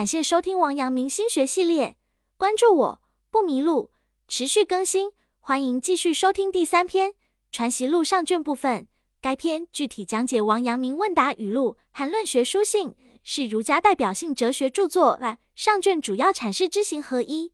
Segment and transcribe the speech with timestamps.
[0.00, 1.94] 感谢收听王阳明心学系列，
[2.38, 3.90] 关注我不迷路，
[4.28, 7.10] 持续更新，欢迎继续收听第三篇
[7.52, 8.88] 《传习录》上卷部分。
[9.20, 15.20] 该篇具体讲解王阳明问答语录和论学书信，是儒家代表性哲学著作。
[15.54, 17.52] 上卷主要阐释知行合一、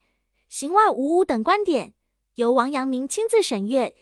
[0.48, 1.94] 行外无物等观点，
[2.36, 3.92] 由王阳明亲自审阅。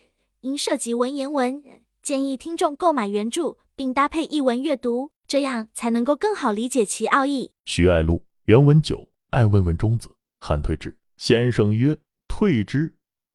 [0.41, 1.65] 因涉及文言文，
[2.03, 7.53] 建议听众购买原著，并搭配译文阅读，这样才能够更好理解其奥义。
[7.65, 10.07] 徐爱录原文九，爱问问中子，
[10.39, 10.95] 汉退之。
[11.17, 11.97] 先生曰
[12.29, 12.95] ：“退之，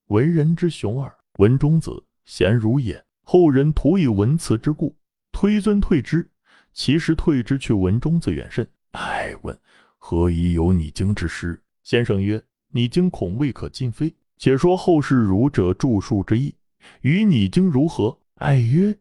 [0.09, 1.11] 文人之雄耳。
[1.39, 1.91] 文中子，
[2.25, 3.03] 贤儒也。
[3.23, 4.95] 后人徒以文辞之故，
[5.31, 6.29] 推尊退之。
[6.73, 8.69] 其实退之去文中子远甚。
[8.91, 9.59] 爱问
[9.97, 11.59] 何以有拟经之师？
[11.81, 16.53] 先生曰：“拟经恐未可尽非，且说后世儒者著述之意。”
[17.01, 18.15] 与拟经如何？
[18.35, 18.95] 爱曰：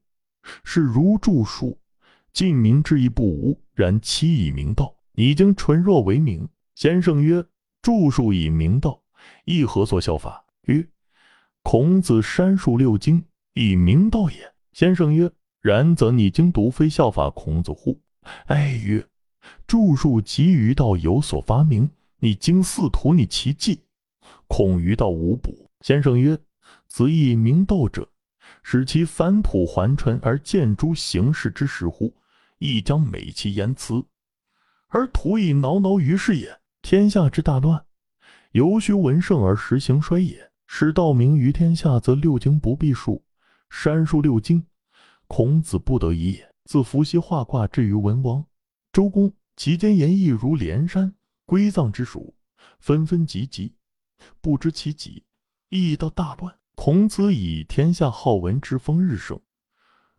[0.64, 1.78] 是如著述，
[2.32, 3.60] 尽明之意不无。
[3.74, 6.48] 然期以明道，拟经纯若为明。
[6.76, 7.44] 先生曰：
[7.82, 9.02] 著述以明道，
[9.46, 10.44] 亦何所效法？
[10.66, 10.88] 曰：
[11.64, 14.54] 孔子删述六经，以明道也。
[14.70, 15.28] 先生曰：
[15.60, 18.00] 然则你经读非效法孔子乎？
[18.46, 19.04] 爱曰：
[19.66, 23.80] 著述及于道有所发明，你经似图拟其迹，
[24.46, 25.68] 恐于道无补。
[25.80, 26.38] 先生曰。
[26.86, 28.08] 子以明道者，
[28.62, 32.14] 使其返璞还传而见诸形式之实乎？
[32.58, 34.04] 亦将美其言辞，
[34.88, 36.60] 而徒以挠挠于世也。
[36.80, 37.84] 天下之大乱，
[38.52, 40.50] 由虚文盛而实行衰也。
[40.66, 43.24] 使道明于天下，则六经不必数，
[43.70, 44.66] 删述六经，
[45.26, 46.54] 孔子不得已也。
[46.64, 48.44] 自伏羲画卦至于文王、
[48.92, 51.14] 周公，其间言义如连山，
[51.46, 52.34] 归藏之属，
[52.78, 53.74] 纷纷集集，
[54.40, 55.24] 不知其几，
[55.70, 56.54] 亦道大乱。
[56.74, 59.40] 孔子以天下好文之风日盛，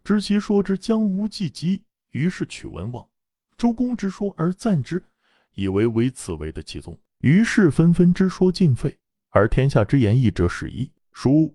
[0.03, 3.07] 知其说之将无忌及，于是取文王、
[3.59, 5.03] 周公之说而赞之，
[5.53, 6.97] 以为为此为的其宗。
[7.17, 8.97] 于是纷纷之说尽废，
[9.31, 10.89] 而天下之言义者始矣。
[11.11, 11.53] 书、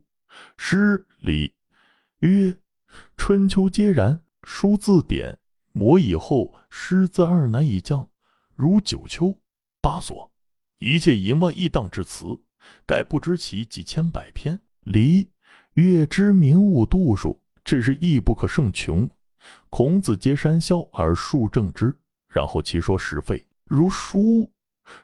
[0.59, 1.55] 诗、礼、
[2.19, 2.55] 曰、
[3.17, 4.21] 春秋皆然。
[4.43, 5.39] 书字典，
[5.73, 8.07] 谟以后，诗字二难以降，
[8.55, 9.35] 如九丘、
[9.81, 10.31] 八所，
[10.81, 12.27] 一切淫妄异荡之词，
[12.87, 14.61] 盖不知其几千百篇。
[14.83, 15.31] 礼
[15.73, 19.09] 乐之名物度数，只是亦不可胜穷。
[19.71, 21.95] 孔子皆删削而述正之，
[22.35, 23.47] 然后其说实废。
[23.65, 24.51] 如书、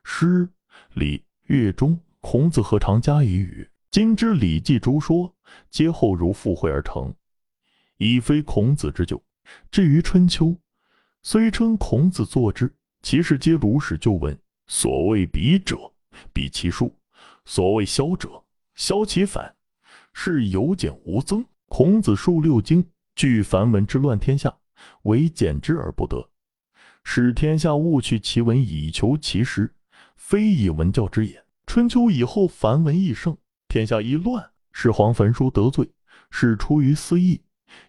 [0.03, 0.49] 诗、
[0.95, 3.71] 礼、乐中，孔子何尝加以语？
[3.89, 5.33] 今之《礼记》诸说，
[5.71, 7.15] 皆后如附会而成，
[7.99, 9.23] 已非孔子之旧。
[9.71, 10.47] 至于《春秋》，
[11.23, 14.37] 虽称孔子作之，其实皆鲁史旧文。
[14.67, 15.77] 所谓比者，
[16.33, 16.89] 比其数；
[17.45, 19.55] 所谓削者，削其反。
[20.13, 21.45] 是有减无增。
[21.67, 24.57] 孔子述六经，据繁文之乱天下，
[25.03, 26.30] 唯减之而不得，
[27.05, 29.75] 使天下误去其文以求其实，
[30.17, 31.45] 非以文教之也。
[31.67, 33.37] 春秋以后，繁文易盛，
[33.69, 35.91] 天下一乱，始皇焚书得罪，
[36.31, 37.41] 是出于私意，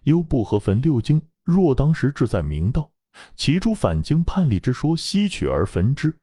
[0.04, 1.20] 又不合焚六经。
[1.44, 2.90] 若当时志在明道，
[3.36, 6.16] 其诸反经叛逆之说，悉取而焚之，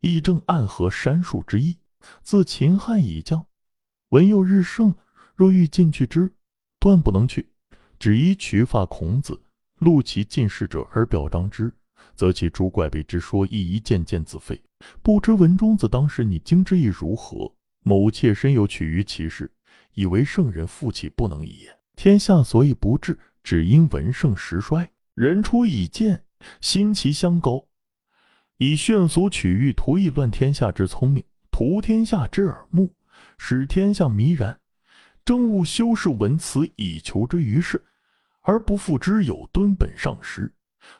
[0.00, 1.76] 亦正暗合删述之意。
[2.22, 3.46] 自秦汉以降，
[4.10, 4.94] 文又日盛。
[5.34, 6.32] 若欲进去之，
[6.80, 7.48] 断不能去。
[8.00, 9.40] 只依取法孔子，
[9.78, 11.72] 录其进士者而表彰之，
[12.14, 14.60] 则其诸怪悖之说亦一渐渐自废。
[15.02, 17.52] 不知文中子当时拟经之意如何？
[17.82, 19.50] 某妾身有取于其事，
[19.94, 21.78] 以为圣人复起不能已也。
[21.96, 24.90] 天下所以不治，只因文盛时衰。
[25.14, 26.22] 人出以见，
[26.60, 27.66] 心其相高，
[28.58, 32.94] 以炫俗取喻，图以乱天下之聪明，图天下之耳目，
[33.36, 34.60] 使天下迷然。
[35.24, 37.84] 政务修饰文辞以求之于世，
[38.42, 40.52] 而不复之有敦本上实、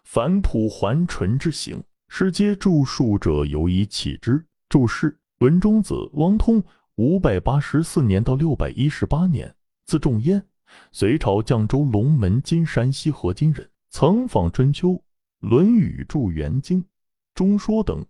[0.04, 1.82] 返璞还淳之行。
[2.10, 4.42] 是皆著述者有以启之。
[4.68, 6.64] 注释：文中子，王通，
[6.96, 9.54] 五百八十四年到六百一十八年，
[9.84, 10.42] 字仲淹，
[10.90, 14.88] 隋朝绛州龙门今山西河津人，曾访《春秋》
[15.40, 16.80] 《论语》著《元经》
[17.34, 18.04] 《中说》等，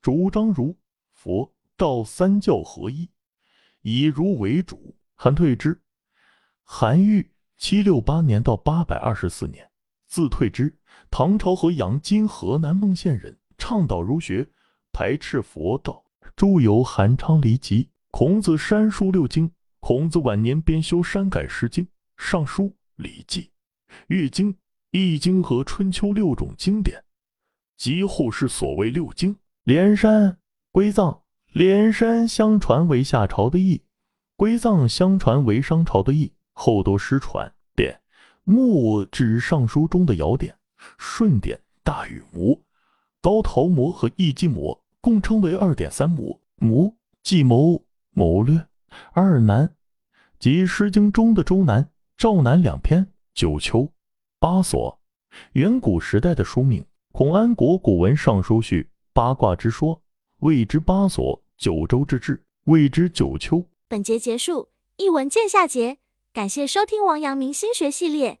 [0.00, 0.76] 主张儒、
[1.12, 3.08] 佛、道三教合一，
[3.82, 4.96] 以儒为主。
[5.16, 5.78] 韩退之，
[6.62, 9.68] 韩愈，七六八年到八百二十四年，
[10.06, 10.74] 字退之，
[11.10, 14.48] 唐朝和阳（今河南孟县）人，倡导儒学，
[14.92, 16.04] 排斥佛道，
[16.34, 17.84] 著有《韩昌黎集》。
[18.10, 21.84] 孔子删书六经，孔子晚年编修删改《诗经》
[22.16, 22.64] 《尚书》
[22.96, 23.40] 《礼记》
[24.08, 24.52] 《乐经》
[24.90, 27.04] 《易经》和《春秋》六种经典，
[27.76, 29.36] 及后世所谓六经。
[29.64, 30.38] 连山
[30.72, 33.82] 归藏，连山相传为夏朝的义。
[34.36, 37.52] 归藏相传为商朝的义，后多失传。
[37.76, 38.00] 典
[38.44, 40.56] 目指尚书中的尧典、
[40.98, 42.60] 舜典、大禹谟、
[43.20, 46.40] 高陶谟和易基谟，共称为二点三亩。
[46.56, 48.66] 亩计谋、谋略。
[49.12, 49.74] 二南
[50.38, 53.06] 即《诗经》中的周南、赵南两篇。
[53.32, 53.90] 九丘、
[54.38, 55.00] 八所，
[55.52, 56.84] 远古时代的书名。
[57.12, 60.02] 孔安国古文尚书序八卦之说，
[60.40, 61.42] 谓之八所。
[61.56, 63.64] 九州之治，谓之九丘。
[63.88, 65.98] 本节结束，译文见下节。
[66.32, 68.40] 感谢收听王阳明心学系列。